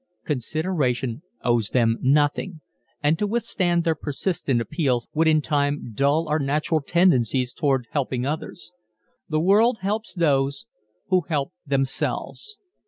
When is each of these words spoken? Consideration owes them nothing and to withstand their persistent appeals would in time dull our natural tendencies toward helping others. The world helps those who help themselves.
Consideration 0.25 1.21
owes 1.43 1.69
them 1.69 1.99
nothing 2.01 2.61
and 3.03 3.19
to 3.19 3.27
withstand 3.27 3.83
their 3.83 3.93
persistent 3.93 4.59
appeals 4.59 5.07
would 5.13 5.27
in 5.27 5.41
time 5.43 5.91
dull 5.93 6.27
our 6.27 6.39
natural 6.39 6.81
tendencies 6.81 7.53
toward 7.53 7.85
helping 7.91 8.25
others. 8.25 8.71
The 9.29 9.39
world 9.39 9.77
helps 9.83 10.15
those 10.15 10.65
who 11.09 11.21
help 11.29 11.53
themselves. 11.67 12.57